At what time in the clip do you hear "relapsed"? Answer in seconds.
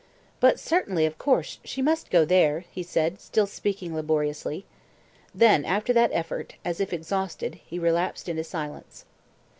7.77-8.27